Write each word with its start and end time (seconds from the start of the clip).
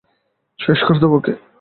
শেষ 0.59 0.79
করে 0.87 0.99
দাও 1.01 1.11
ওকে! 1.17 1.33